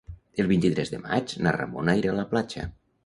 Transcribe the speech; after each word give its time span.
El 0.43 0.47
vint-i-tres 0.51 0.91
de 0.95 1.01
maig 1.03 1.35
na 1.47 1.53
Ramona 1.59 1.95
irà 2.01 2.15
a 2.15 2.21
la 2.21 2.29
platja. 2.33 2.67